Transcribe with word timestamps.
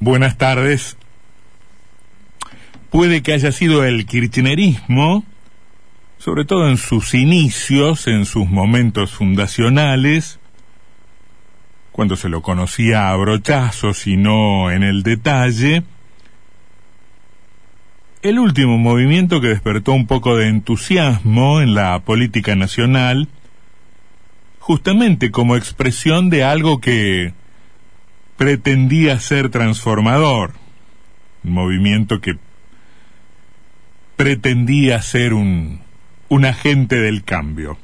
Buenas 0.00 0.38
tardes. 0.38 0.96
Puede 2.90 3.20
que 3.22 3.32
haya 3.32 3.50
sido 3.50 3.84
el 3.84 4.06
kirchnerismo, 4.06 5.24
sobre 6.18 6.44
todo 6.44 6.68
en 6.68 6.76
sus 6.76 7.14
inicios, 7.14 8.06
en 8.06 8.24
sus 8.24 8.48
momentos 8.48 9.10
fundacionales, 9.10 10.38
cuando 11.90 12.14
se 12.14 12.28
lo 12.28 12.42
conocía 12.42 13.10
a 13.10 13.16
brochazos 13.16 14.06
y 14.06 14.16
no 14.16 14.70
en 14.70 14.84
el 14.84 15.02
detalle, 15.02 15.82
el 18.22 18.38
último 18.38 18.78
movimiento 18.78 19.40
que 19.40 19.48
despertó 19.48 19.94
un 19.94 20.06
poco 20.06 20.36
de 20.36 20.46
entusiasmo 20.46 21.60
en 21.60 21.74
la 21.74 21.98
política 21.98 22.54
nacional, 22.54 23.26
justamente 24.60 25.32
como 25.32 25.56
expresión 25.56 26.30
de 26.30 26.44
algo 26.44 26.80
que 26.80 27.32
pretendía 28.38 29.18
ser 29.18 29.50
transformador, 29.50 30.52
un 31.42 31.52
movimiento 31.52 32.20
que 32.20 32.38
pretendía 34.16 35.02
ser 35.02 35.34
un, 35.34 35.80
un 36.28 36.44
agente 36.44 37.00
del 37.00 37.24
cambio. 37.24 37.78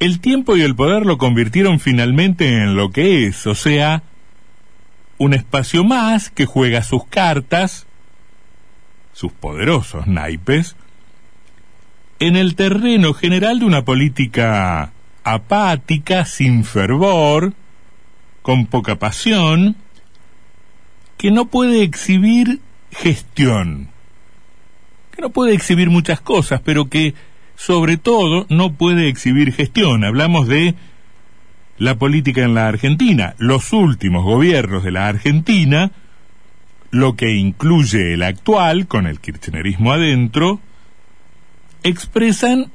El 0.00 0.20
tiempo 0.20 0.56
y 0.56 0.62
el 0.62 0.74
poder 0.74 1.06
lo 1.06 1.16
convirtieron 1.16 1.78
finalmente 1.78 2.48
en 2.48 2.74
lo 2.74 2.90
que 2.90 3.26
es, 3.26 3.46
o 3.46 3.54
sea, 3.54 4.02
un 5.16 5.32
espacio 5.32 5.84
más 5.84 6.28
que 6.28 6.44
juega 6.44 6.82
sus 6.82 7.06
cartas, 7.06 7.86
sus 9.12 9.30
poderosos 9.30 10.08
naipes, 10.08 10.74
en 12.18 12.34
el 12.34 12.56
terreno 12.56 13.14
general 13.14 13.60
de 13.60 13.66
una 13.66 13.84
política 13.84 14.90
apática, 15.22 16.24
sin 16.24 16.64
fervor, 16.64 17.52
con 18.42 18.66
poca 18.66 18.96
pasión, 18.96 19.76
que 21.16 21.30
no 21.30 21.46
puede 21.46 21.82
exhibir 21.82 22.60
gestión, 22.90 23.88
que 25.12 25.22
no 25.22 25.30
puede 25.30 25.54
exhibir 25.54 25.90
muchas 25.90 26.20
cosas, 26.20 26.60
pero 26.64 26.88
que 26.88 27.14
sobre 27.56 27.96
todo 27.96 28.46
no 28.48 28.72
puede 28.72 29.08
exhibir 29.08 29.52
gestión. 29.52 30.04
Hablamos 30.04 30.48
de 30.48 30.74
la 31.76 31.96
política 31.96 32.42
en 32.42 32.54
la 32.54 32.68
Argentina. 32.68 33.34
Los 33.38 33.72
últimos 33.72 34.24
gobiernos 34.24 34.82
de 34.82 34.92
la 34.92 35.08
Argentina 35.08 35.92
lo 36.90 37.14
que 37.14 37.34
incluye 37.36 38.14
el 38.14 38.22
actual, 38.22 38.86
con 38.86 39.06
el 39.06 39.20
kirchnerismo 39.20 39.92
adentro, 39.92 40.60
expresan 41.82 42.70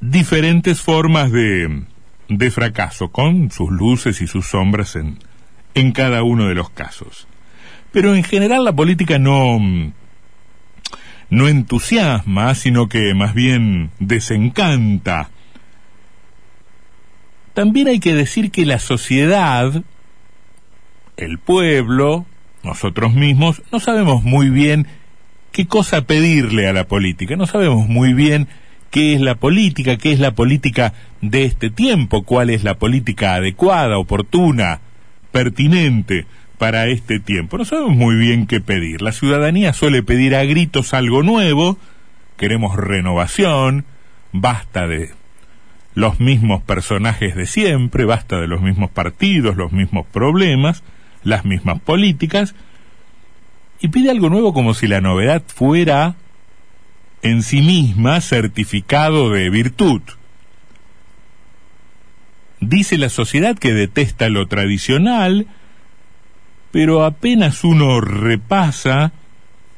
diferentes 0.00 0.80
formas 0.80 1.30
de, 1.30 1.84
de 2.30 2.50
fracaso, 2.50 3.08
con 3.08 3.50
sus 3.50 3.70
luces 3.70 4.20
y 4.20 4.26
sus 4.26 4.46
sombras 4.46 4.96
en, 4.96 5.18
en 5.74 5.92
cada 5.92 6.22
uno 6.22 6.46
de 6.46 6.54
los 6.54 6.70
casos. 6.70 7.26
Pero 7.92 8.14
en 8.14 8.22
general 8.22 8.64
la 8.64 8.72
política 8.72 9.18
no, 9.18 9.58
no 11.28 11.48
entusiasma, 11.48 12.54
sino 12.54 12.88
que 12.88 13.14
más 13.14 13.34
bien 13.34 13.90
desencanta. 13.98 15.30
También 17.52 17.88
hay 17.88 17.98
que 17.98 18.14
decir 18.14 18.52
que 18.52 18.64
la 18.64 18.78
sociedad, 18.78 19.82
el 21.16 21.38
pueblo, 21.38 22.26
nosotros 22.62 23.12
mismos 23.12 23.62
no 23.72 23.80
sabemos 23.80 24.22
muy 24.22 24.50
bien 24.50 24.86
qué 25.50 25.66
cosa 25.66 26.02
pedirle 26.02 26.68
a 26.68 26.72
la 26.72 26.86
política, 26.86 27.34
no 27.34 27.46
sabemos 27.46 27.88
muy 27.88 28.14
bien 28.14 28.46
qué 28.90 29.14
es 29.14 29.20
la 29.20 29.36
política, 29.36 29.96
qué 29.96 30.12
es 30.12 30.20
la 30.20 30.32
política 30.32 30.92
de 31.20 31.44
este 31.44 31.70
tiempo, 31.70 32.22
cuál 32.22 32.50
es 32.50 32.64
la 32.64 32.74
política 32.74 33.34
adecuada, 33.34 33.98
oportuna, 33.98 34.80
pertinente 35.32 36.26
para 36.58 36.86
este 36.88 37.20
tiempo. 37.20 37.56
No 37.56 37.64
sabemos 37.64 37.96
muy 37.96 38.16
bien 38.16 38.46
qué 38.46 38.60
pedir. 38.60 39.00
La 39.00 39.12
ciudadanía 39.12 39.72
suele 39.72 40.02
pedir 40.02 40.34
a 40.34 40.44
gritos 40.44 40.92
algo 40.92 41.22
nuevo, 41.22 41.78
queremos 42.36 42.76
renovación, 42.76 43.84
basta 44.32 44.86
de 44.86 45.10
los 45.94 46.20
mismos 46.20 46.62
personajes 46.62 47.34
de 47.34 47.46
siempre, 47.46 48.04
basta 48.04 48.40
de 48.40 48.46
los 48.46 48.60
mismos 48.60 48.90
partidos, 48.90 49.56
los 49.56 49.72
mismos 49.72 50.06
problemas, 50.06 50.82
las 51.22 51.44
mismas 51.44 51.80
políticas, 51.80 52.54
y 53.80 53.88
pide 53.88 54.10
algo 54.10 54.28
nuevo 54.28 54.52
como 54.52 54.74
si 54.74 54.86
la 54.86 55.00
novedad 55.00 55.42
fuera 55.46 56.16
en 57.22 57.42
sí 57.42 57.60
misma 57.60 58.20
certificado 58.20 59.30
de 59.30 59.50
virtud. 59.50 60.02
Dice 62.60 62.98
la 62.98 63.08
sociedad 63.08 63.58
que 63.58 63.72
detesta 63.72 64.28
lo 64.28 64.46
tradicional, 64.46 65.46
pero 66.70 67.04
apenas 67.04 67.64
uno 67.64 68.00
repasa 68.00 69.12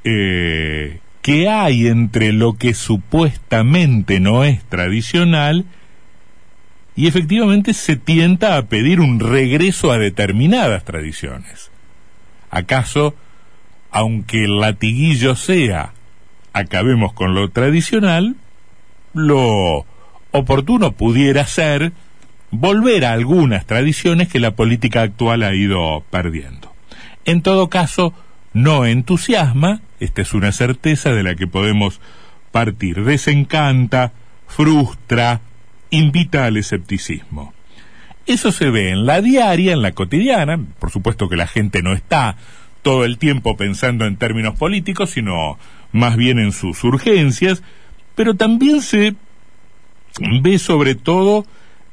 eh, 0.05 0.99
qué 1.23 1.49
hay 1.49 1.87
entre 1.87 2.33
lo 2.33 2.55
que 2.55 2.75
supuestamente 2.75 4.21
no 4.21 4.45
es 4.45 4.65
tradicional 4.65 5.65
y 6.95 7.07
efectivamente 7.07 7.73
se 7.73 7.97
tienta 7.97 8.57
a 8.57 8.67
pedir 8.67 9.01
un 9.01 9.21
regreso 9.21 9.93
a 9.93 9.99
determinadas 9.99 10.85
tradiciones. 10.85 11.71
¿Acaso, 12.51 13.15
aunque 13.91 14.45
el 14.45 14.61
latiguillo 14.61 15.37
sea 15.37 15.95
acabemos 16.53 17.13
con 17.13 17.35
lo 17.35 17.51
tradicional, 17.51 18.37
lo 19.15 19.87
oportuno 20.31 20.93
pudiera 20.93 21.47
ser 21.47 21.93
volver 22.51 23.05
a 23.05 23.13
algunas 23.13 23.67
tradiciones 23.67 24.29
que 24.29 24.41
la 24.41 24.53
política 24.53 25.03
actual 25.03 25.43
ha 25.43 25.55
ido 25.55 26.05
perdiendo. 26.11 26.73
En 27.25 27.43
todo 27.43 27.69
caso, 27.69 28.15
no 28.53 28.85
entusiasma, 28.85 29.81
esta 30.01 30.23
es 30.23 30.35
una 30.35 30.53
certeza 30.53 31.12
de 31.12 31.23
la 31.23 31.35
que 31.35 31.47
podemos 31.47 32.01
partir, 32.51 33.05
desencanta, 33.05 34.12
frustra, 34.47 35.41
invita 35.91 36.45
al 36.45 36.57
escepticismo. 36.57 37.55
Eso 38.27 38.53
se 38.53 38.71
ve 38.71 38.91
en 38.91 39.07
la 39.07 39.21
diaria, 39.21 39.73
en 39.73 39.83
la 39.83 39.93
cotidiana, 39.93 40.61
por 40.79 40.91
supuesto 40.91 41.29
que 41.29 41.37
la 41.37 41.47
gente 41.47 41.83
no 41.83 41.93
está 41.93 42.37
todo 42.82 43.04
el 43.04 43.19
tiempo 43.19 43.56
pensando 43.56 44.04
en 44.04 44.16
términos 44.16 44.56
políticos, 44.56 45.10
sino 45.10 45.59
más 45.93 46.16
bien 46.16 46.38
en 46.38 46.53
sus 46.53 46.82
urgencias, 46.84 47.62
pero 48.15 48.34
también 48.34 48.82
se 48.82 49.15
ve 50.43 50.59
sobre 50.59 50.94
todo 50.94 51.47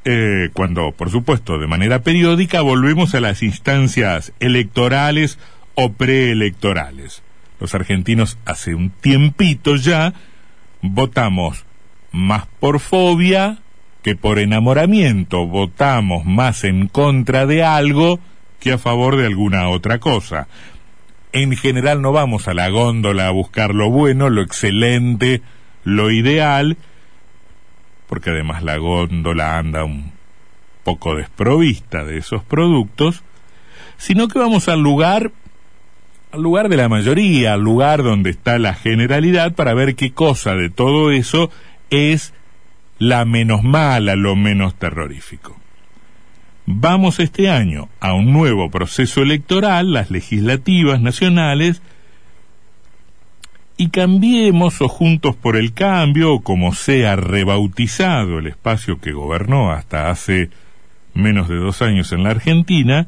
eh, 0.06 0.50
cuando, 0.54 0.92
por 0.92 1.10
supuesto, 1.10 1.60
de 1.60 1.68
manera 1.68 2.02
periódica 2.02 2.62
volvemos 2.62 3.14
a 3.16 3.20
las 3.20 3.44
instancias 3.44 4.34
electorales 4.40 5.38
o 5.76 5.94
preelectorales. 5.94 7.22
Los 7.60 7.76
argentinos 7.76 8.38
hace 8.46 8.74
un 8.76 8.90
tiempito 8.90 9.76
ya 9.76 10.14
votamos 10.82 11.66
más 12.12 12.48
por 12.60 12.80
fobia 12.80 13.60
que 14.02 14.16
por 14.16 14.40
enamoramiento 14.40 15.46
votamos 15.46 16.26
más 16.26 16.64
en 16.64 16.88
contra 16.88 17.46
de 17.46 17.64
algo 17.64 18.20
que 18.60 18.72
a 18.72 18.78
favor 18.78 19.18
de 19.18 19.26
alguna 19.26 19.70
otra 19.70 20.00
cosa. 20.00 20.48
En 21.32 21.56
general 21.56 22.02
no 22.02 22.12
vamos 22.12 22.48
a 22.48 22.54
la 22.54 22.70
góndola 22.70 23.28
a 23.28 23.32
buscar 23.32 23.76
lo 23.76 23.90
bueno, 23.90 24.30
lo 24.30 24.42
excelente, 24.42 25.42
lo 25.84 26.12
ideal, 26.12 26.78
porque 28.08 28.32
además 28.32 28.64
la 28.64 28.78
góndola 28.78 29.58
anda 29.58 29.84
un 29.84 30.12
poco 30.84 31.16
desprovista 31.16 32.04
de 32.04 32.18
esos 32.18 32.44
productos, 32.44 33.24
sino 33.98 34.28
que 34.28 34.40
vamos 34.40 34.68
al 34.70 34.80
lugar 34.80 35.32
al 36.32 36.42
lugar 36.42 36.70
de 36.70 36.78
la 36.78 36.90
mayoría, 36.90 37.54
al 37.54 37.62
lugar 37.62 38.04
donde 38.04 38.30
está 38.30 38.60
la 38.60 38.76
generalidad 38.76 39.54
para 39.56 39.74
ver 39.74 39.96
qué 39.96 40.12
cosa 40.14 40.54
de 40.56 40.70
todo 40.70 41.12
eso 41.12 41.50
es 41.90 42.34
la 43.00 43.26
menos 43.26 43.64
mala, 43.64 44.16
lo 44.16 44.36
menos 44.36 44.76
terrorífico. 44.76 45.58
Vamos 46.72 47.20
este 47.20 47.50
año 47.50 47.90
a 48.00 48.14
un 48.14 48.32
nuevo 48.32 48.70
proceso 48.70 49.24
electoral, 49.24 49.92
las 49.92 50.12
legislativas 50.12 51.02
nacionales, 51.02 51.82
y 53.76 53.90
cambiemos 53.90 54.80
o 54.80 54.88
juntos 54.88 55.36
por 55.36 55.58
el 55.58 55.74
cambio, 55.74 56.32
o 56.32 56.42
como 56.42 56.76
sea 56.76 57.16
rebautizado 57.16 58.38
el 58.38 58.46
espacio 58.46 59.02
que 59.02 59.14
gobernó 59.14 59.72
hasta 59.72 60.12
hace 60.12 60.52
menos 61.16 61.50
de 61.50 61.56
dos 61.56 61.82
años 61.82 62.12
en 62.12 62.22
la 62.22 62.30
Argentina, 62.30 63.08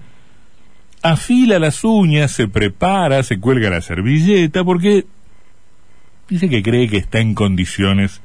afila 1.03 1.59
las 1.59 1.83
uñas, 1.83 2.31
se 2.31 2.47
prepara, 2.47 3.21
se 3.21 3.39
cuelga 3.39 3.69
la 3.69 3.81
servilleta, 3.81 4.63
porque 4.63 5.05
dice 6.27 6.49
que 6.49 6.63
cree 6.63 6.89
que 6.89 6.97
está 6.97 7.19
en 7.19 7.35
condiciones 7.35 8.21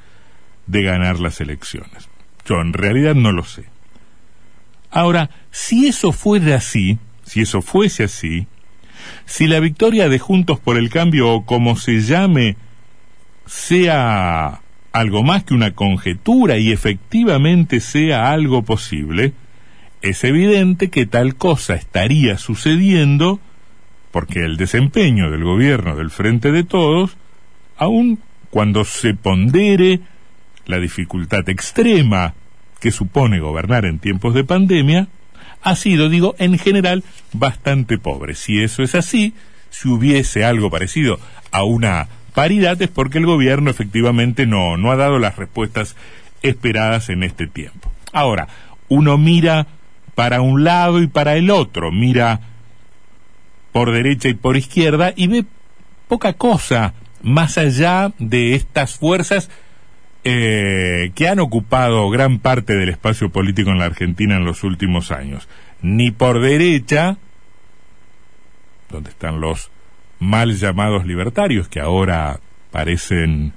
de 0.66 0.82
ganar 0.82 1.20
las 1.20 1.42
elecciones. 1.42 2.08
Yo 2.46 2.58
en 2.62 2.72
realidad 2.72 3.14
no 3.14 3.32
lo 3.32 3.44
sé. 3.44 3.75
Ahora, 4.96 5.28
si 5.50 5.88
eso 5.88 6.10
fuera 6.10 6.56
así, 6.56 6.98
si 7.22 7.42
eso 7.42 7.60
fuese 7.60 8.04
así, 8.04 8.46
si 9.26 9.46
la 9.46 9.60
victoria 9.60 10.08
de 10.08 10.18
Juntos 10.18 10.58
por 10.58 10.78
el 10.78 10.88
Cambio 10.88 11.28
o 11.28 11.44
como 11.44 11.76
se 11.76 12.00
llame 12.00 12.56
sea 13.44 14.62
algo 14.92 15.22
más 15.22 15.44
que 15.44 15.52
una 15.52 15.72
conjetura 15.72 16.56
y 16.56 16.72
efectivamente 16.72 17.80
sea 17.80 18.30
algo 18.30 18.62
posible, 18.62 19.34
es 20.00 20.24
evidente 20.24 20.88
que 20.88 21.04
tal 21.04 21.34
cosa 21.34 21.74
estaría 21.74 22.38
sucediendo 22.38 23.38
porque 24.12 24.46
el 24.46 24.56
desempeño 24.56 25.30
del 25.30 25.44
gobierno 25.44 25.94
del 25.94 26.08
Frente 26.08 26.52
de 26.52 26.64
Todos, 26.64 27.18
aun 27.76 28.18
cuando 28.48 28.86
se 28.86 29.12
pondere 29.12 30.00
la 30.64 30.78
dificultad 30.78 31.46
extrema 31.50 32.32
que 32.86 32.92
supone 32.92 33.40
gobernar 33.40 33.84
en 33.84 33.98
tiempos 33.98 34.32
de 34.32 34.44
pandemia, 34.44 35.08
ha 35.60 35.74
sido, 35.74 36.08
digo, 36.08 36.36
en 36.38 36.56
general 36.56 37.02
bastante 37.32 37.98
pobre. 37.98 38.36
Si 38.36 38.62
eso 38.62 38.84
es 38.84 38.94
así, 38.94 39.34
si 39.70 39.88
hubiese 39.88 40.44
algo 40.44 40.70
parecido 40.70 41.18
a 41.50 41.64
una 41.64 42.06
paridad 42.32 42.80
es 42.80 42.88
porque 42.88 43.18
el 43.18 43.26
gobierno 43.26 43.72
efectivamente 43.72 44.46
no, 44.46 44.76
no 44.76 44.92
ha 44.92 44.96
dado 44.96 45.18
las 45.18 45.34
respuestas 45.34 45.96
esperadas 46.42 47.08
en 47.08 47.24
este 47.24 47.48
tiempo. 47.48 47.90
Ahora, 48.12 48.46
uno 48.86 49.18
mira 49.18 49.66
para 50.14 50.40
un 50.40 50.62
lado 50.62 51.02
y 51.02 51.08
para 51.08 51.34
el 51.34 51.50
otro, 51.50 51.90
mira 51.90 52.38
por 53.72 53.90
derecha 53.90 54.28
y 54.28 54.34
por 54.34 54.56
izquierda 54.56 55.12
y 55.16 55.26
ve 55.26 55.44
poca 56.06 56.34
cosa 56.34 56.94
más 57.20 57.58
allá 57.58 58.12
de 58.20 58.54
estas 58.54 58.94
fuerzas 58.94 59.50
eh, 60.28 61.12
que 61.14 61.28
han 61.28 61.38
ocupado 61.38 62.10
gran 62.10 62.40
parte 62.40 62.74
del 62.74 62.88
espacio 62.88 63.30
político 63.30 63.70
en 63.70 63.78
la 63.78 63.84
Argentina 63.84 64.34
en 64.34 64.44
los 64.44 64.64
últimos 64.64 65.12
años. 65.12 65.46
Ni 65.82 66.10
por 66.10 66.40
derecha, 66.40 67.16
donde 68.90 69.10
están 69.10 69.40
los 69.40 69.70
mal 70.18 70.56
llamados 70.56 71.06
libertarios, 71.06 71.68
que 71.68 71.78
ahora 71.78 72.40
parecen 72.72 73.52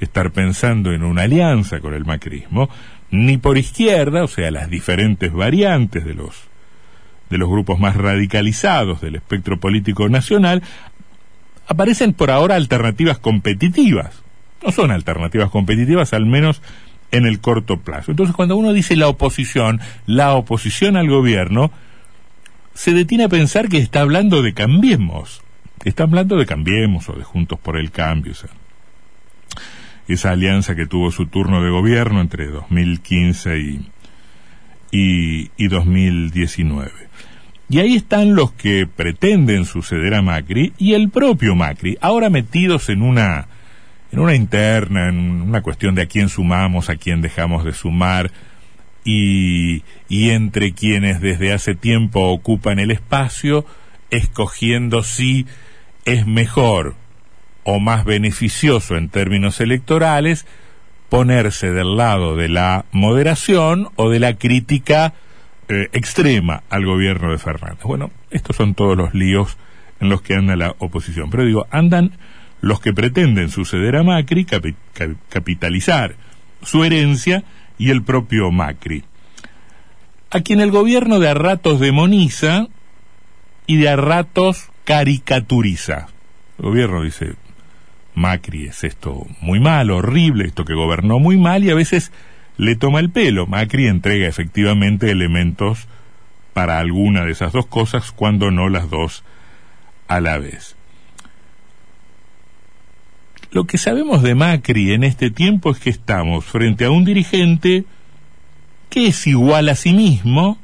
estar 0.00 0.32
pensando 0.32 0.92
en 0.92 1.04
una 1.04 1.22
alianza 1.22 1.78
con 1.78 1.94
el 1.94 2.04
macrismo, 2.04 2.68
ni 3.12 3.38
por 3.38 3.56
izquierda, 3.56 4.24
o 4.24 4.28
sea, 4.28 4.50
las 4.50 4.68
diferentes 4.68 5.32
variantes 5.32 6.04
de 6.04 6.14
los 6.14 6.48
de 7.30 7.38
los 7.38 7.48
grupos 7.48 7.78
más 7.78 7.94
radicalizados 7.94 9.00
del 9.02 9.14
espectro 9.14 9.60
político 9.60 10.08
nacional, 10.08 10.64
aparecen 11.68 12.12
por 12.12 12.32
ahora 12.32 12.56
alternativas 12.56 13.18
competitivas 13.20 14.17
no 14.64 14.72
son 14.72 14.90
alternativas 14.90 15.50
competitivas, 15.50 16.12
al 16.12 16.26
menos 16.26 16.62
en 17.10 17.26
el 17.26 17.40
corto 17.40 17.78
plazo. 17.78 18.10
Entonces, 18.10 18.34
cuando 18.34 18.56
uno 18.56 18.72
dice 18.72 18.96
la 18.96 19.08
oposición, 19.08 19.80
la 20.06 20.34
oposición 20.34 20.96
al 20.96 21.08
gobierno, 21.08 21.70
se 22.74 22.92
detiene 22.92 23.24
a 23.24 23.28
pensar 23.28 23.68
que 23.68 23.78
está 23.78 24.00
hablando 24.02 24.42
de 24.42 24.54
cambiemos, 24.54 25.42
está 25.84 26.04
hablando 26.04 26.36
de 26.36 26.46
cambiemos 26.46 27.08
o 27.08 27.14
de 27.14 27.24
juntos 27.24 27.58
por 27.58 27.76
el 27.76 27.90
cambio, 27.90 28.34
esa, 30.06 30.30
alianza 30.30 30.74
que 30.74 30.86
tuvo 30.86 31.10
su 31.10 31.26
turno 31.26 31.62
de 31.62 31.70
gobierno 31.70 32.20
entre 32.20 32.46
2015 32.48 33.58
y, 33.58 33.88
y, 34.90 35.50
y 35.56 35.68
2019. 35.68 36.92
Y 37.70 37.80
ahí 37.80 37.96
están 37.96 38.34
los 38.34 38.52
que 38.52 38.86
pretenden 38.86 39.66
suceder 39.66 40.14
a 40.14 40.22
Macri 40.22 40.72
y 40.78 40.94
el 40.94 41.10
propio 41.10 41.54
Macri, 41.54 41.98
ahora 42.00 42.30
metidos 42.30 42.88
en 42.88 43.02
una 43.02 43.46
en 44.12 44.18
una 44.18 44.34
interna, 44.34 45.08
en 45.08 45.42
una 45.42 45.62
cuestión 45.62 45.94
de 45.94 46.02
a 46.02 46.06
quién 46.06 46.28
sumamos, 46.28 46.88
a 46.88 46.96
quién 46.96 47.20
dejamos 47.20 47.64
de 47.64 47.72
sumar, 47.72 48.30
y, 49.04 49.84
y 50.08 50.30
entre 50.30 50.72
quienes 50.72 51.20
desde 51.20 51.52
hace 51.52 51.74
tiempo 51.74 52.28
ocupan 52.28 52.78
el 52.78 52.90
espacio, 52.90 53.64
escogiendo 54.10 55.02
si 55.02 55.46
es 56.04 56.26
mejor 56.26 56.94
o 57.64 57.80
más 57.80 58.04
beneficioso 58.04 58.96
en 58.96 59.08
términos 59.08 59.60
electorales 59.60 60.46
ponerse 61.08 61.70
del 61.70 61.96
lado 61.96 62.36
de 62.36 62.48
la 62.48 62.84
moderación 62.92 63.88
o 63.96 64.10
de 64.10 64.20
la 64.20 64.36
crítica 64.36 65.14
eh, 65.68 65.88
extrema 65.92 66.62
al 66.70 66.86
gobierno 66.86 67.30
de 67.30 67.38
Fernández. 67.38 67.82
Bueno, 67.82 68.10
estos 68.30 68.56
son 68.56 68.74
todos 68.74 68.96
los 68.96 69.14
líos 69.14 69.58
en 70.00 70.08
los 70.08 70.22
que 70.22 70.34
anda 70.34 70.56
la 70.56 70.74
oposición. 70.78 71.30
Pero 71.30 71.44
digo, 71.44 71.66
andan 71.70 72.12
los 72.60 72.80
que 72.80 72.92
pretenden 72.92 73.50
suceder 73.50 73.96
a 73.96 74.02
Macri, 74.02 74.46
capitalizar 75.28 76.16
su 76.62 76.84
herencia 76.84 77.44
y 77.78 77.90
el 77.90 78.02
propio 78.02 78.50
Macri. 78.50 79.04
A 80.30 80.40
quien 80.40 80.60
el 80.60 80.70
gobierno 80.70 81.20
de 81.20 81.28
a 81.28 81.34
ratos 81.34 81.80
demoniza 81.80 82.66
y 83.66 83.76
de 83.76 83.88
a 83.88 83.96
ratos 83.96 84.70
caricaturiza. 84.84 86.08
El 86.58 86.64
gobierno 86.64 87.02
dice, 87.02 87.34
Macri 88.14 88.66
es 88.66 88.82
esto 88.84 89.26
muy 89.40 89.60
mal, 89.60 89.90
horrible, 89.90 90.46
esto 90.46 90.64
que 90.64 90.74
gobernó 90.74 91.18
muy 91.18 91.36
mal 91.36 91.64
y 91.64 91.70
a 91.70 91.74
veces 91.74 92.10
le 92.56 92.74
toma 92.74 93.00
el 93.00 93.10
pelo. 93.10 93.46
Macri 93.46 93.86
entrega 93.86 94.26
efectivamente 94.26 95.10
elementos 95.10 95.86
para 96.52 96.80
alguna 96.80 97.24
de 97.24 97.32
esas 97.32 97.52
dos 97.52 97.66
cosas 97.66 98.10
cuando 98.10 98.50
no 98.50 98.68
las 98.68 98.90
dos 98.90 99.22
a 100.08 100.20
la 100.20 100.38
vez. 100.38 100.77
Lo 103.50 103.64
que 103.64 103.78
sabemos 103.78 104.22
de 104.22 104.34
Macri 104.34 104.92
en 104.92 105.04
este 105.04 105.30
tiempo 105.30 105.70
es 105.70 105.78
que 105.78 105.90
estamos 105.90 106.44
frente 106.44 106.84
a 106.84 106.90
un 106.90 107.04
dirigente 107.04 107.84
que 108.90 109.08
es 109.08 109.26
igual 109.26 109.68
a 109.68 109.74
sí 109.74 109.92
mismo, 109.92 110.58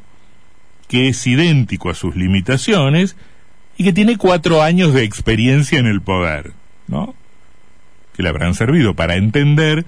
que 0.88 1.08
es 1.08 1.26
idéntico 1.26 1.90
a 1.90 1.94
sus 1.94 2.14
limitaciones 2.14 3.16
y 3.76 3.84
que 3.84 3.92
tiene 3.92 4.18
cuatro 4.18 4.62
años 4.62 4.92
de 4.92 5.02
experiencia 5.02 5.78
en 5.78 5.86
el 5.86 6.02
poder, 6.02 6.52
¿no? 6.86 7.14
Que 8.14 8.22
le 8.22 8.28
habrán 8.28 8.54
servido 8.54 8.94
para 8.94 9.16
entender 9.16 9.86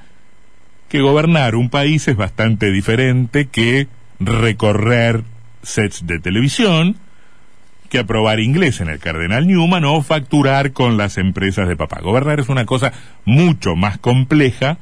que 0.88 1.00
gobernar 1.00 1.54
un 1.54 1.68
país 1.68 2.08
es 2.08 2.16
bastante 2.16 2.70
diferente 2.70 3.46
que 3.46 3.88
recorrer 4.18 5.24
sets 5.62 6.06
de 6.06 6.18
televisión, 6.18 6.96
que 7.86 7.98
aprobar 7.98 8.40
inglés 8.40 8.80
en 8.80 8.88
el 8.88 8.98
Cardenal 8.98 9.46
Newman 9.46 9.84
o 9.84 10.02
facturar 10.02 10.72
con 10.72 10.96
las 10.96 11.18
empresas 11.18 11.68
de 11.68 11.76
papá. 11.76 12.00
Gobernar 12.00 12.40
es 12.40 12.48
una 12.48 12.66
cosa 12.66 12.92
mucho 13.24 13.76
más 13.76 13.98
compleja, 13.98 14.78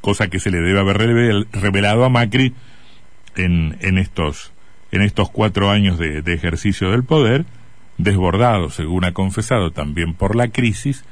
cosa 0.00 0.28
que 0.28 0.38
se 0.38 0.50
le 0.50 0.58
debe 0.58 0.80
haber 0.80 1.46
revelado 1.52 2.04
a 2.04 2.08
Macri 2.08 2.54
en, 3.36 3.76
en, 3.80 3.98
estos, 3.98 4.52
en 4.92 5.02
estos 5.02 5.30
cuatro 5.30 5.70
años 5.70 5.98
de, 5.98 6.22
ejercicio 6.32 6.90
del 6.90 7.04
poder, 7.04 7.44
desbordado, 7.98 8.70
según 8.70 9.04
ha 9.04 9.12
confesado, 9.12 9.70
también 9.70 10.14
por 10.14 10.36
la 10.36 10.48
crisis, 10.48 11.04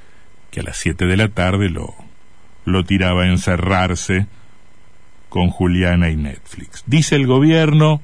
que 0.51 0.61
a 0.61 0.63
las 0.65 0.77
siete 0.77 1.07
de 1.07 1.17
la 1.17 1.29
tarde 1.29 1.71
lo, 1.71 1.95
lo 2.65 2.85
tiraba 2.85 3.25
a 3.25 3.29
encerrarse 3.29 4.27
con 5.29 5.51
Juliana 5.51 6.11
y 6.11 6.17
Netflix. 6.17 6.85
Dice 6.87 7.17
el 7.17 7.27
gobierno, 7.27 8.01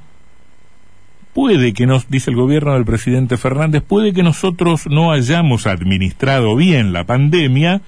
puede 1.33 1.73
que 1.73 1.87
nos, 1.87 2.09
dice 2.09 2.31
el 2.31 2.37
gobierno 2.37 2.75
del 2.75 2.85
presidente 2.85 3.37
Fernández, 3.37 3.83
puede 3.87 4.13
que 4.13 4.23
nosotros 4.23 4.87
no 4.87 5.13
hayamos 5.13 5.67
administrado 5.67 6.57
bien 6.57 6.93
la 6.93 7.05
pandemia, 7.05 7.83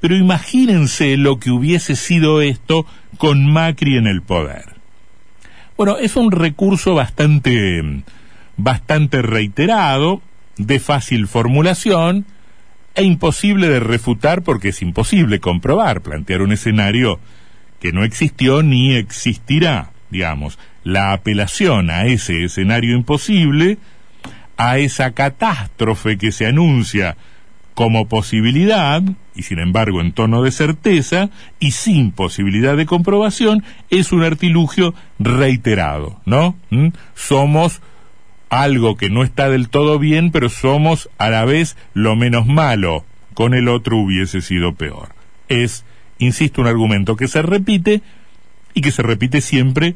pero 0.00 0.16
imagínense 0.16 1.16
lo 1.16 1.38
que 1.38 1.50
hubiese 1.50 1.96
sido 1.96 2.40
esto 2.40 2.86
con 3.18 3.50
Macri 3.50 3.96
en 3.96 4.06
el 4.06 4.22
poder. 4.22 4.64
Bueno, 5.76 5.96
es 5.96 6.16
un 6.16 6.30
recurso 6.30 6.94
bastante, 6.94 8.02
bastante 8.56 9.22
reiterado, 9.22 10.22
de 10.56 10.78
fácil 10.78 11.26
formulación, 11.26 12.26
e 12.94 13.02
imposible 13.02 13.68
de 13.68 13.80
refutar 13.80 14.42
porque 14.42 14.70
es 14.70 14.82
imposible 14.82 15.40
comprobar, 15.40 16.02
plantear 16.02 16.42
un 16.42 16.52
escenario 16.52 17.20
que 17.78 17.92
no 17.92 18.04
existió 18.04 18.62
ni 18.62 18.94
existirá, 18.94 19.90
digamos 20.10 20.58
la 20.84 21.12
apelación 21.12 21.90
a 21.90 22.06
ese 22.06 22.44
escenario 22.44 22.96
imposible, 22.96 23.78
a 24.56 24.78
esa 24.78 25.12
catástrofe 25.12 26.18
que 26.18 26.32
se 26.32 26.46
anuncia 26.46 27.16
como 27.74 28.08
posibilidad, 28.08 29.02
y 29.34 29.42
sin 29.44 29.58
embargo 29.58 30.00
en 30.00 30.12
tono 30.12 30.42
de 30.42 30.50
certeza, 30.50 31.30
y 31.58 31.70
sin 31.70 32.12
posibilidad 32.12 32.76
de 32.76 32.86
comprobación, 32.86 33.64
es 33.88 34.12
un 34.12 34.22
artilugio 34.22 34.94
reiterado, 35.18 36.20
¿no? 36.26 36.56
¿Mm? 36.70 36.88
Somos 37.14 37.80
algo 38.50 38.96
que 38.96 39.08
no 39.08 39.22
está 39.22 39.48
del 39.48 39.70
todo 39.70 39.98
bien, 39.98 40.30
pero 40.30 40.50
somos 40.50 41.08
a 41.16 41.30
la 41.30 41.44
vez 41.44 41.76
lo 41.94 42.16
menos 42.16 42.46
malo. 42.46 43.04
Con 43.32 43.54
el 43.54 43.68
otro 43.68 43.96
hubiese 43.96 44.42
sido 44.42 44.74
peor. 44.74 45.14
Es, 45.48 45.84
insisto, 46.18 46.60
un 46.60 46.66
argumento 46.66 47.16
que 47.16 47.28
se 47.28 47.40
repite 47.40 48.02
y 48.74 48.82
que 48.82 48.90
se 48.90 49.02
repite 49.02 49.40
siempre 49.40 49.94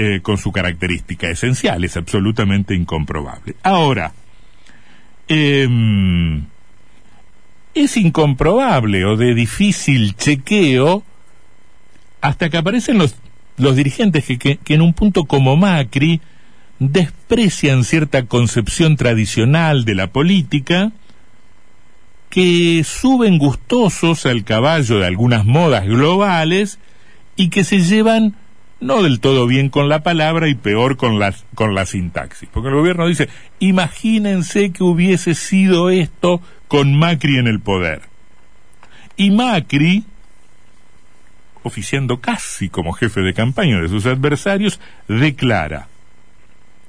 eh, 0.00 0.20
con 0.22 0.38
su 0.38 0.52
característica 0.52 1.28
esencial, 1.28 1.82
es 1.82 1.96
absolutamente 1.96 2.72
incomprobable. 2.72 3.56
Ahora, 3.64 4.12
em, 5.26 6.44
es 7.74 7.96
incomprobable 7.96 9.04
o 9.04 9.16
de 9.16 9.34
difícil 9.34 10.14
chequeo 10.14 11.02
hasta 12.20 12.48
que 12.48 12.58
aparecen 12.58 12.96
los, 12.96 13.16
los 13.56 13.74
dirigentes 13.74 14.24
que, 14.24 14.38
que, 14.38 14.58
que 14.58 14.74
en 14.74 14.82
un 14.82 14.94
punto 14.94 15.24
como 15.24 15.56
Macri 15.56 16.20
desprecian 16.78 17.82
cierta 17.82 18.26
concepción 18.26 18.96
tradicional 18.96 19.84
de 19.84 19.96
la 19.96 20.06
política, 20.06 20.92
que 22.30 22.84
suben 22.84 23.38
gustosos 23.38 24.26
al 24.26 24.44
caballo 24.44 25.00
de 25.00 25.06
algunas 25.06 25.44
modas 25.44 25.86
globales 25.86 26.78
y 27.34 27.48
que 27.48 27.64
se 27.64 27.80
llevan 27.80 28.36
no 28.80 29.02
del 29.02 29.20
todo 29.20 29.46
bien 29.46 29.70
con 29.70 29.88
la 29.88 30.02
palabra 30.02 30.48
y 30.48 30.54
peor 30.54 30.96
con 30.96 31.18
la, 31.18 31.34
con 31.54 31.74
la 31.74 31.86
sintaxis. 31.86 32.48
Porque 32.52 32.68
el 32.68 32.76
gobierno 32.76 33.06
dice, 33.06 33.28
imagínense 33.58 34.70
que 34.70 34.84
hubiese 34.84 35.34
sido 35.34 35.90
esto 35.90 36.40
con 36.68 36.96
Macri 36.96 37.38
en 37.38 37.48
el 37.48 37.60
poder. 37.60 38.02
Y 39.16 39.30
Macri, 39.30 40.04
oficiando 41.62 42.20
casi 42.20 42.68
como 42.68 42.92
jefe 42.92 43.20
de 43.20 43.34
campaña 43.34 43.80
de 43.80 43.88
sus 43.88 44.06
adversarios, 44.06 44.80
declara, 45.08 45.88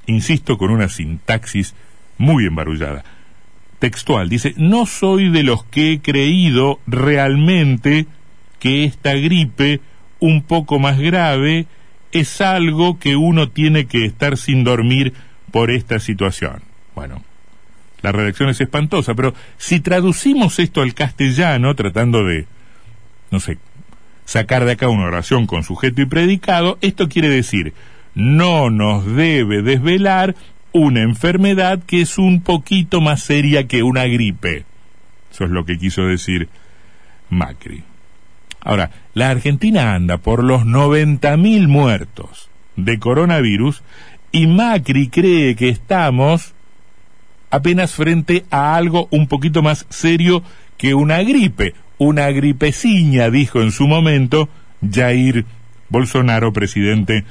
insisto 0.05 0.57
con 0.57 0.69
una 0.69 0.89
sintaxis 0.89 1.73
muy 2.17 2.45
embarullada, 2.45 3.03
textual, 3.79 4.29
dice, 4.29 4.53
no 4.57 4.85
soy 4.85 5.29
de 5.29 5.43
los 5.43 5.63
que 5.63 5.93
he 5.93 6.01
creído 6.01 6.79
realmente 6.85 8.05
que 8.59 8.83
esta 8.83 9.13
gripe 9.13 9.79
un 10.19 10.43
poco 10.43 10.79
más 10.79 10.99
grave 10.99 11.65
es 12.11 12.41
algo 12.41 12.99
que 12.99 13.15
uno 13.15 13.49
tiene 13.49 13.85
que 13.85 14.05
estar 14.05 14.37
sin 14.37 14.63
dormir 14.63 15.13
por 15.51 15.71
esta 15.71 15.99
situación. 15.99 16.61
Bueno, 16.95 17.23
la 18.01 18.11
redacción 18.11 18.49
es 18.49 18.61
espantosa, 18.61 19.13
pero 19.13 19.33
si 19.57 19.79
traducimos 19.79 20.59
esto 20.59 20.81
al 20.81 20.93
castellano, 20.93 21.75
tratando 21.75 22.23
de, 22.25 22.47
no 23.31 23.39
sé, 23.39 23.57
sacar 24.25 24.65
de 24.65 24.73
acá 24.73 24.87
una 24.89 25.05
oración 25.05 25.47
con 25.47 25.63
sujeto 25.63 26.01
y 26.01 26.05
predicado, 26.05 26.77
esto 26.81 27.09
quiere 27.09 27.29
decir, 27.29 27.73
no 28.15 28.69
nos 28.69 29.05
debe 29.05 29.61
desvelar 29.61 30.35
una 30.71 31.01
enfermedad 31.01 31.81
que 31.83 32.01
es 32.01 32.17
un 32.17 32.41
poquito 32.41 33.01
más 33.01 33.23
seria 33.23 33.67
que 33.67 33.83
una 33.83 34.05
gripe. 34.05 34.65
Eso 35.31 35.45
es 35.45 35.51
lo 35.51 35.65
que 35.65 35.77
quiso 35.77 36.03
decir 36.03 36.49
Macri. 37.29 37.83
Ahora, 38.61 38.91
la 39.13 39.29
Argentina 39.29 39.93
anda 39.95 40.17
por 40.17 40.43
los 40.43 40.63
90.000 40.63 41.67
muertos 41.67 42.49
de 42.75 42.99
coronavirus 42.99 43.83
y 44.31 44.47
Macri 44.47 45.09
cree 45.09 45.55
que 45.55 45.69
estamos 45.69 46.53
apenas 47.49 47.93
frente 47.93 48.45
a 48.51 48.75
algo 48.75 49.07
un 49.11 49.27
poquito 49.27 49.61
más 49.61 49.85
serio 49.89 50.43
que 50.77 50.93
una 50.93 51.21
gripe, 51.23 51.73
una 51.97 52.29
gripeciña, 52.29 53.29
dijo 53.29 53.61
en 53.61 53.71
su 53.71 53.87
momento 53.87 54.49
Jair 54.87 55.45
Bolsonaro, 55.89 56.53
presidente 56.53 57.25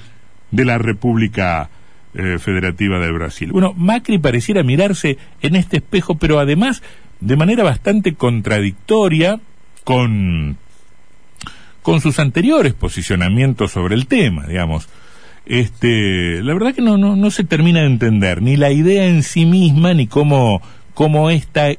de 0.51 0.65
la 0.65 0.79
República 0.79 1.71
eh, 2.15 2.39
Federativa 2.39 2.99
de 2.99 3.13
Brasil. 3.13 3.53
Bueno, 3.53 3.75
Macri 3.77 4.19
pareciera 4.19 4.63
mirarse 4.63 5.19
en 5.41 5.57
este 5.57 5.79
espejo, 5.79 6.17
pero 6.17 6.41
además 6.41 6.83
de 7.21 7.37
manera 7.37 7.65
bastante 7.65 8.15
contradictoria 8.15 9.41
con 9.85 10.57
con 11.89 12.03
sus 12.03 12.19
anteriores 12.19 12.75
posicionamientos 12.75 13.73
sobre 13.73 13.95
el 13.95 14.09
tema, 14.09 14.47
digamos. 14.47 14.91
Este, 15.47 16.43
la 16.43 16.53
verdad 16.53 16.75
que 16.75 16.83
no, 16.83 16.99
no, 16.99 17.17
no 17.17 17.31
se 17.31 17.45
termina 17.45 17.81
de 17.81 17.87
entender 17.87 18.43
ni 18.43 18.59
la 18.59 18.71
idea 18.71 19.07
en 19.07 19.23
sí 19.23 19.47
misma 19.47 19.95
ni 19.95 20.07
cómo, 20.07 20.61
cómo, 20.93 21.31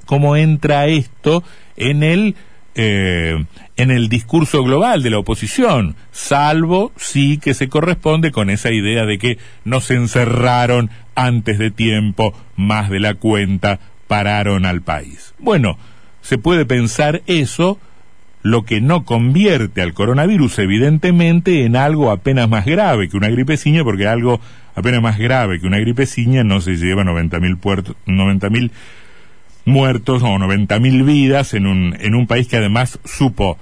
cómo 0.07 0.35
entra 0.35 0.87
esto 0.87 1.43
en 1.77 2.01
el, 2.01 2.33
eh, 2.73 3.45
en 3.77 3.91
el 3.91 4.09
discurso 4.09 4.63
global 4.63 5.03
de 5.03 5.11
la 5.11 5.19
oposición, 5.19 5.95
salvo 6.11 6.91
sí 6.95 7.37
que 7.37 7.53
se 7.53 7.69
corresponde 7.69 8.31
con 8.31 8.49
esa 8.49 8.71
idea 8.71 9.05
de 9.05 9.19
que 9.19 9.37
nos 9.63 9.91
encerraron 9.91 10.89
antes 11.13 11.59
de 11.59 11.69
tiempo, 11.69 12.33
más 12.55 12.89
de 12.89 12.99
la 12.99 13.13
cuenta, 13.13 13.79
pararon 14.07 14.65
al 14.65 14.81
país. 14.81 15.35
Bueno, 15.37 15.77
se 16.21 16.39
puede 16.39 16.65
pensar 16.65 17.21
eso, 17.27 17.77
lo 18.41 18.63
que 18.63 18.81
no 18.81 19.03
convierte 19.03 19.81
al 19.81 19.93
coronavirus 19.93 20.59
evidentemente 20.59 21.65
en 21.65 21.75
algo 21.75 22.11
apenas 22.11 22.49
más 22.49 22.65
grave 22.65 23.09
que 23.09 23.17
una 23.17 23.29
gripeciña, 23.29 23.83
porque 23.83 24.07
algo 24.07 24.39
apenas 24.75 25.01
más 25.01 25.17
grave 25.17 25.59
que 25.59 25.67
una 25.67 25.79
gripeciña 25.79 26.43
no 26.43 26.61
se 26.61 26.77
lleva 26.77 27.03
90.000 27.03 28.49
mil 28.49 28.71
muertos 29.65 30.23
o 30.23 30.27
90.000 30.27 31.05
vidas 31.05 31.53
en 31.53 31.67
un, 31.67 31.95
en 31.99 32.15
un 32.15 32.27
país 32.27 32.47
que 32.47 32.57
además 32.57 32.99
supo 33.05 33.57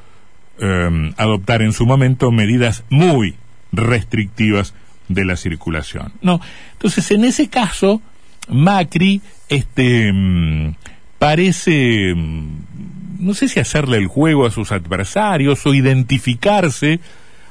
em, 0.59 1.13
adoptar 1.17 1.61
en 1.61 1.73
su 1.73 1.85
momento 1.85 2.31
medidas 2.31 2.83
muy 2.89 3.35
restrictivas 3.71 4.73
de 5.07 5.25
la 5.25 5.35
circulación. 5.35 6.13
No, 6.21 6.39
entonces 6.73 7.11
en 7.11 7.25
ese 7.25 7.49
caso 7.49 8.01
Macri 8.47 9.21
este 9.49 10.09
em, 10.09 10.73
parece 11.17 12.11
em, 12.11 12.66
no 13.19 13.33
sé 13.33 13.47
si 13.47 13.59
hacerle 13.59 13.97
el 13.97 14.07
juego 14.07 14.45
a 14.45 14.51
sus 14.51 14.71
adversarios 14.71 15.65
o 15.65 15.73
identificarse 15.73 16.99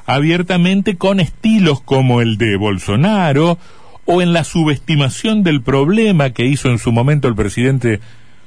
abiertamente 0.07 0.97
con 0.97 1.21
estilos 1.21 1.81
como 1.81 2.21
el 2.21 2.39
de 2.39 2.57
Bolsonaro 2.57 3.59
o 4.05 4.23
en 4.23 4.33
la 4.33 4.45
subestimación 4.45 5.43
del 5.43 5.63
problema 5.63 6.31
que 6.31 6.47
hizo 6.47 6.69
en 6.69 6.79
su 6.79 6.93
momento 6.93 7.29
el 7.29 7.35
presidente 7.35 8.01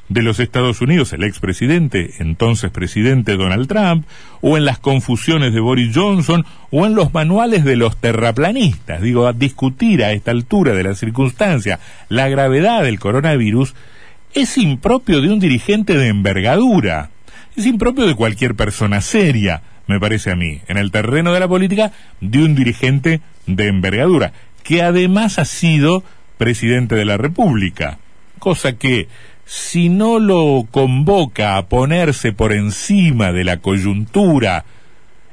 de 0.08 0.24
los 0.24 0.40
Estados 0.40 0.82
Unidos, 0.82 1.14
el 1.14 1.24
expresidente, 1.24 2.16
entonces 2.18 2.72
presidente 2.72 3.38
Donald 3.38 3.68
Trump, 3.68 4.06
o 4.42 4.58
en 4.58 4.66
las 4.66 4.80
confusiones 4.80 5.54
de 5.54 5.60
Boris 5.60 5.96
Johnson, 5.96 6.46
o 6.72 6.88
en 6.88 6.96
los 6.96 7.14
manuales 7.14 7.64
de 7.64 7.76
los 7.76 7.96
terraplanistas. 7.98 9.02
Digo, 9.02 9.32
discutir 9.34 10.04
a 10.04 10.12
esta 10.12 10.32
altura 10.32 10.74
de 10.74 10.84
la 10.84 10.96
circunstancia 10.96 11.80
la 12.10 12.28
gravedad 12.28 12.84
del 12.84 13.00
coronavirus 13.00 13.76
es 14.34 14.58
impropio 14.58 15.22
de 15.22 15.32
un 15.32 15.40
dirigente 15.40 15.98
de 15.98 16.08
envergadura, 16.08 17.10
es 17.56 17.66
impropio 17.66 18.06
de 18.06 18.16
cualquier 18.16 18.56
persona 18.56 19.02
seria, 19.02 19.62
me 19.88 20.00
parece 20.00 20.32
a 20.32 20.36
mí, 20.36 20.62
en 20.68 20.78
el 20.78 20.92
terreno 20.92 21.34
de 21.34 21.40
la 21.40 21.48
política, 21.48 21.92
de 22.22 22.44
un 22.44 22.56
dirigente 22.56 23.22
de 23.48 23.68
envergadura, 23.68 24.34
que 24.64 24.82
además 24.84 25.40
ha 25.40 25.46
sido 25.46 26.04
presidente 26.38 26.96
de 26.96 27.06
la 27.06 27.18
República, 27.18 27.98
cosa 28.38 28.74
que 28.74 29.08
si 29.46 29.90
no 29.90 30.20
lo 30.20 30.68
convoca 30.70 31.58
a 31.58 31.66
ponerse 31.66 32.32
por 32.32 32.54
encima 32.54 33.32
de 33.32 33.44
la 33.44 33.58
coyuntura 33.58 34.64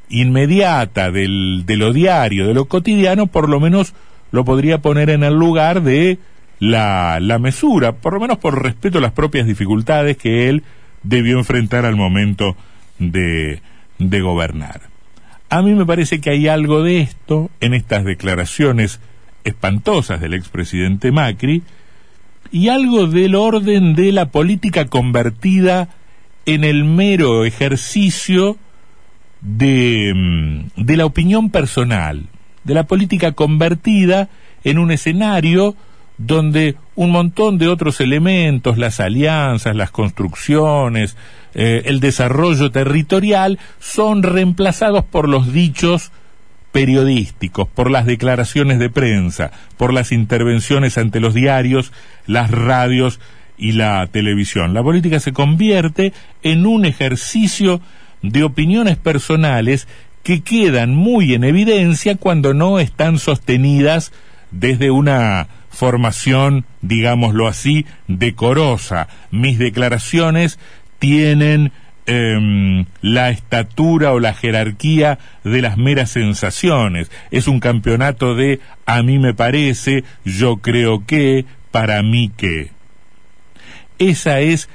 inmediata 0.08 1.10
del, 1.10 1.64
de 1.66 1.76
lo 1.76 1.92
diario, 1.92 2.46
de 2.46 2.54
lo 2.54 2.64
cotidiano, 2.64 3.26
por 3.26 3.48
lo 3.48 3.60
menos 3.60 3.94
lo 4.30 4.44
podría 4.44 4.78
poner 4.78 5.10
en 5.10 5.22
el 5.22 5.34
lugar 5.34 5.82
de 5.82 6.18
la, 6.58 7.18
la 7.20 7.38
mesura, 7.38 7.92
por 7.92 8.14
lo 8.14 8.20
menos 8.20 8.38
por 8.38 8.62
respeto 8.62 8.98
a 8.98 9.02
las 9.02 9.12
propias 9.12 9.46
dificultades 9.46 10.16
que 10.16 10.48
él 10.48 10.62
debió 11.02 11.38
enfrentar 11.38 11.84
al 11.84 11.96
momento 11.96 12.56
de, 12.98 13.60
de 13.98 14.20
gobernar. 14.20 14.82
A 15.48 15.62
mí 15.62 15.74
me 15.74 15.86
parece 15.86 16.20
que 16.20 16.30
hay 16.30 16.48
algo 16.48 16.82
de 16.82 17.00
esto 17.00 17.50
en 17.60 17.74
estas 17.74 18.04
declaraciones 18.04 19.00
espantosas 19.44 20.20
del 20.20 20.34
expresidente 20.34 21.12
Macri 21.12 21.62
y 22.50 22.68
algo 22.68 23.06
del 23.06 23.34
orden 23.34 23.94
de 23.94 24.12
la 24.12 24.26
política 24.26 24.86
convertida 24.86 25.88
en 26.46 26.64
el 26.64 26.84
mero 26.84 27.44
ejercicio 27.44 28.56
de, 29.40 30.12
mm, 30.14 30.82
de 30.82 30.96
la 30.96 31.06
opinión 31.06 31.50
personal, 31.50 32.26
de 32.64 32.74
la 32.74 32.84
política 32.84 33.32
convertida 33.32 34.28
en 34.64 34.78
un 34.78 34.90
escenario 34.90 35.76
donde 36.18 36.76
un 36.94 37.10
montón 37.10 37.58
de 37.58 37.68
otros 37.68 38.00
elementos, 38.00 38.78
las 38.78 39.00
alianzas, 39.00 39.76
las 39.76 39.90
construcciones, 39.90 41.16
eh, 41.54 41.82
el 41.86 42.00
desarrollo 42.00 42.70
territorial, 42.70 43.58
son 43.80 44.22
reemplazados 44.22 45.04
por 45.04 45.28
los 45.28 45.52
dichos 45.52 46.10
periodísticos, 46.72 47.68
por 47.68 47.90
las 47.90 48.06
declaraciones 48.06 48.78
de 48.78 48.90
prensa, 48.90 49.50
por 49.76 49.92
las 49.92 50.12
intervenciones 50.12 50.98
ante 50.98 51.20
los 51.20 51.34
diarios, 51.34 51.92
las 52.26 52.50
radios 52.50 53.20
y 53.58 53.72
la 53.72 54.06
televisión. 54.08 54.74
La 54.74 54.82
política 54.82 55.20
se 55.20 55.32
convierte 55.32 56.12
en 56.42 56.66
un 56.66 56.84
ejercicio 56.84 57.80
de 58.22 58.44
opiniones 58.44 58.96
personales 58.96 59.88
que 60.22 60.42
quedan 60.42 60.94
muy 60.94 61.34
en 61.34 61.44
evidencia 61.44 62.16
cuando 62.16 62.52
no 62.52 62.78
están 62.78 63.18
sostenidas 63.18 64.12
desde 64.50 64.90
una 64.90 65.48
formación, 65.76 66.64
digámoslo 66.80 67.46
así, 67.46 67.86
decorosa. 68.08 69.06
Mis 69.30 69.58
declaraciones 69.58 70.58
tienen 70.98 71.70
em, 72.06 72.86
la 73.02 73.30
estatura 73.30 74.12
o 74.12 74.20
la 74.20 74.32
jerarquía 74.32 75.18
de 75.44 75.62
las 75.62 75.76
meras 75.76 76.10
sensaciones. 76.10 77.10
Es 77.30 77.46
un 77.46 77.60
campeonato 77.60 78.34
de 78.34 78.60
a 78.86 79.02
mí 79.02 79.18
me 79.18 79.34
parece, 79.34 80.02
yo 80.24 80.56
creo 80.56 81.04
que, 81.06 81.44
para 81.70 82.02
mí 82.02 82.32
que. 82.34 82.70
Esa 83.98 84.40
es 84.40 84.70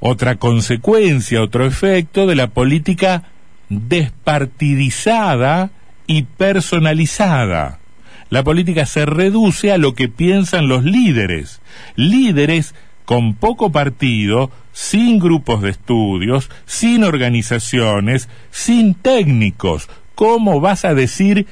otra 0.00 0.36
consecuencia, 0.36 1.42
otro 1.42 1.66
efecto 1.66 2.26
de 2.26 2.34
la 2.34 2.46
política 2.48 3.24
despartidizada 3.68 5.70
y 6.06 6.22
personalizada 6.22 7.80
la 8.30 8.42
política 8.42 8.86
se 8.86 9.06
reduce 9.06 9.72
a 9.72 9.78
lo 9.78 9.94
que 9.94 10.08
piensan 10.08 10.68
los 10.68 10.84
líderes. 10.84 11.60
Líderes 11.94 12.74
con 13.04 13.34
poco 13.34 13.70
partido, 13.70 14.50
sin 14.72 15.18
grupos 15.18 15.62
de 15.62 15.70
estudios, 15.70 16.50
sin 16.66 17.04
organizaciones, 17.04 18.28
sin 18.50 18.94
técnicos. 18.94 19.88
¿Cómo 20.14 20.60
vas 20.60 20.84
a 20.84 20.94
decir 20.94 21.46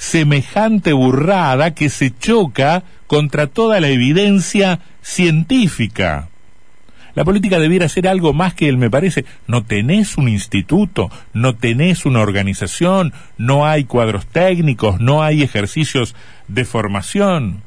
semejante 0.00 0.94
burrada 0.94 1.74
que 1.74 1.90
se 1.90 2.10
choca 2.10 2.84
contra 3.06 3.48
toda 3.48 3.80
la 3.80 3.88
evidencia 3.88 4.80
científica. 5.02 6.29
La 7.14 7.24
política 7.24 7.58
debiera 7.58 7.88
ser 7.88 8.06
algo 8.06 8.32
más 8.32 8.54
que 8.54 8.68
él, 8.68 8.76
me 8.76 8.90
parece. 8.90 9.24
No 9.46 9.64
tenés 9.64 10.16
un 10.16 10.28
instituto, 10.28 11.10
no 11.32 11.54
tenés 11.54 12.06
una 12.06 12.20
organización, 12.20 13.12
no 13.36 13.66
hay 13.66 13.84
cuadros 13.84 14.26
técnicos, 14.26 15.00
no 15.00 15.22
hay 15.22 15.42
ejercicios 15.42 16.14
de 16.48 16.64
formación. 16.64 17.62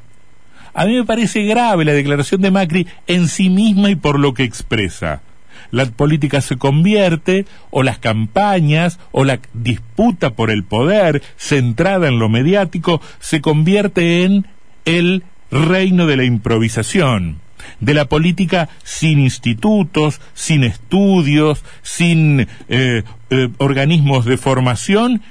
A 0.72 0.86
mí 0.86 0.96
me 0.96 1.04
parece 1.04 1.44
grave 1.44 1.84
la 1.84 1.92
declaración 1.92 2.40
de 2.40 2.50
Macri 2.50 2.86
en 3.06 3.28
sí 3.28 3.50
misma 3.50 3.90
y 3.90 3.94
por 3.94 4.18
lo 4.18 4.34
que 4.34 4.44
expresa. 4.44 5.22
La 5.70 5.86
política 5.86 6.40
se 6.40 6.56
convierte, 6.56 7.46
o 7.70 7.82
las 7.82 7.98
campañas, 7.98 8.98
o 9.12 9.24
la 9.24 9.40
disputa 9.54 10.30
por 10.30 10.50
el 10.50 10.64
poder, 10.64 11.22
centrada 11.36 12.08
en 12.08 12.18
lo 12.18 12.28
mediático, 12.28 13.00
se 13.20 13.40
convierte 13.40 14.24
en 14.24 14.46
el 14.84 15.24
reino 15.50 16.06
de 16.06 16.16
la 16.16 16.24
improvisación 16.24 17.43
de 17.80 17.94
la 17.94 18.06
política 18.06 18.68
sin 18.82 19.18
institutos, 19.18 20.20
sin 20.34 20.64
estudios, 20.64 21.64
sin 21.82 22.40
eh, 22.68 23.02
eh, 23.30 23.48
organismos 23.58 24.24
de 24.24 24.36
formación 24.36 25.22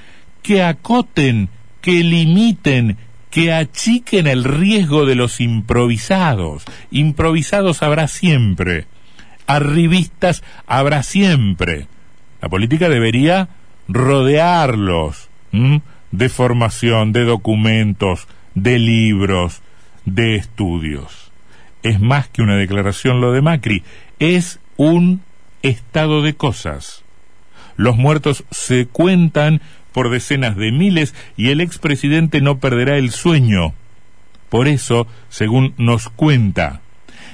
que 0.41 0.63
acoten, 0.63 1.49
que 1.81 2.03
limiten, 2.03 2.97
que 3.29 3.53
achiquen 3.53 4.27
el 4.27 4.43
riesgo 4.43 5.05
de 5.05 5.15
los 5.15 5.41
improvisados. 5.41 6.63
Improvisados 6.91 7.81
habrá 7.81 8.07
siempre, 8.07 8.85
arribistas 9.47 10.43
habrá 10.67 11.01
siempre. 11.03 11.87
La 12.41 12.49
política 12.49 12.89
debería 12.89 13.49
rodearlos 13.87 15.29
de 16.11 16.29
formación, 16.29 17.13
de 17.13 17.23
documentos, 17.25 18.27
de 18.55 18.79
libros, 18.79 19.61
de 20.05 20.35
estudios 20.35 21.32
es 21.83 21.99
más 21.99 22.27
que 22.27 22.41
una 22.41 22.55
declaración 22.55 23.21
lo 23.21 23.31
de 23.31 23.41
Macri, 23.41 23.83
es 24.19 24.59
un 24.77 25.21
estado 25.61 26.21
de 26.21 26.33
cosas. 26.33 27.03
Los 27.75 27.97
muertos 27.97 28.43
se 28.51 28.85
cuentan 28.85 29.61
por 29.91 30.09
decenas 30.09 30.55
de 30.55 30.71
miles 30.71 31.13
y 31.37 31.49
el 31.49 31.61
expresidente 31.61 32.41
no 32.41 32.57
perderá 32.57 32.97
el 32.97 33.11
sueño. 33.11 33.73
Por 34.49 34.67
eso, 34.67 35.07
según 35.29 35.73
nos 35.77 36.09
cuenta. 36.09 36.81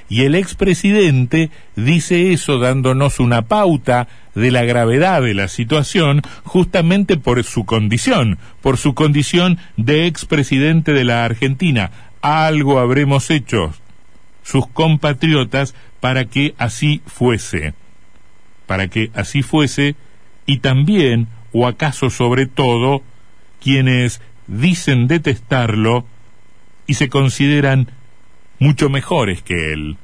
Y 0.09 0.23
el 0.23 0.33
expresidente 0.33 1.51
dice 1.75 2.33
eso 2.33 2.57
dándonos 2.57 3.19
una 3.19 3.43
pauta 3.43 4.07
de 4.33 4.49
la 4.49 4.63
gravedad 4.63 5.21
de 5.21 5.35
la 5.35 5.47
situación 5.47 6.21
justamente 6.43 7.17
por 7.17 7.43
su 7.43 7.65
condición, 7.65 8.39
por 8.61 8.77
su 8.77 8.95
condición 8.95 9.59
de 9.77 10.07
expresidente 10.07 10.93
de 10.93 11.03
la 11.03 11.25
Argentina. 11.25 11.91
Algo 12.21 12.79
habremos 12.79 13.29
hecho, 13.29 13.73
sus 14.49 14.65
compatriotas 14.67 15.75
para 15.99 16.25
que 16.25 16.55
así 16.57 17.01
fuese, 17.05 17.73
para 18.65 18.87
que 18.87 19.11
así 19.13 19.43
fuese, 19.43 19.95
y 20.47 20.57
también, 20.57 21.27
o 21.53 21.67
acaso 21.67 22.09
sobre 22.09 22.47
todo, 22.47 23.03
quienes 23.61 24.21
dicen 24.47 25.07
detestarlo 25.07 26.05
y 26.87 26.95
se 26.95 27.09
consideran 27.09 27.91
mucho 28.57 28.89
mejores 28.89 29.43
que 29.43 29.71
él. 29.71 29.97